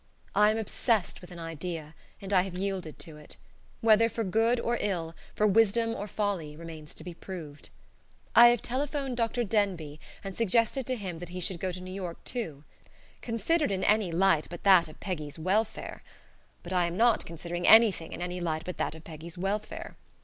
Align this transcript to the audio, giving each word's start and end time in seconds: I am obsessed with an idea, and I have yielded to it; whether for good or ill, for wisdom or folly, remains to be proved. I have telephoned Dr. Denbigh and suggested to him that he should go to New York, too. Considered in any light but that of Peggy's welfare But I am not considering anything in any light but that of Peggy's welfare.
I 0.33 0.49
am 0.49 0.57
obsessed 0.57 1.21
with 1.21 1.29
an 1.29 1.37
idea, 1.37 1.93
and 2.19 2.33
I 2.33 2.41
have 2.41 2.57
yielded 2.57 2.97
to 2.97 3.17
it; 3.17 3.37
whether 3.81 4.09
for 4.09 4.23
good 4.23 4.59
or 4.59 4.79
ill, 4.81 5.13
for 5.35 5.45
wisdom 5.45 5.93
or 5.93 6.07
folly, 6.07 6.55
remains 6.55 6.95
to 6.95 7.03
be 7.03 7.13
proved. 7.13 7.69
I 8.35 8.47
have 8.47 8.63
telephoned 8.63 9.15
Dr. 9.17 9.43
Denbigh 9.43 9.99
and 10.23 10.35
suggested 10.35 10.87
to 10.87 10.95
him 10.95 11.19
that 11.19 11.29
he 11.29 11.39
should 11.39 11.59
go 11.59 11.71
to 11.71 11.79
New 11.81 11.93
York, 11.93 12.23
too. 12.23 12.63
Considered 13.21 13.69
in 13.71 13.83
any 13.83 14.11
light 14.11 14.47
but 14.49 14.63
that 14.63 14.87
of 14.87 14.99
Peggy's 14.99 15.37
welfare 15.37 16.01
But 16.63 16.73
I 16.73 16.87
am 16.87 16.97
not 16.97 17.23
considering 17.27 17.67
anything 17.67 18.11
in 18.11 18.23
any 18.23 18.39
light 18.41 18.63
but 18.65 18.77
that 18.77 18.95
of 18.95 19.03
Peggy's 19.03 19.37
welfare. 19.37 19.97